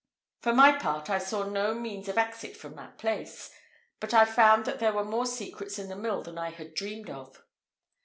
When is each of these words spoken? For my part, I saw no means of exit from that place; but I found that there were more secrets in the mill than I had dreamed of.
For 0.41 0.51
my 0.51 0.71
part, 0.71 1.11
I 1.11 1.19
saw 1.19 1.43
no 1.43 1.75
means 1.75 2.07
of 2.07 2.17
exit 2.17 2.57
from 2.57 2.75
that 2.75 2.97
place; 2.97 3.51
but 3.99 4.15
I 4.15 4.25
found 4.25 4.65
that 4.65 4.79
there 4.79 4.93
were 4.93 5.05
more 5.05 5.27
secrets 5.27 5.77
in 5.77 5.89
the 5.89 5.95
mill 5.95 6.23
than 6.23 6.39
I 6.39 6.49
had 6.49 6.73
dreamed 6.73 7.11
of. 7.11 7.37